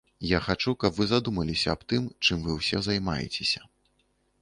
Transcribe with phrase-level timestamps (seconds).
[0.27, 3.61] Я хачу, каб вы задумаліся аб тым, чым вы ўсе займаецеся.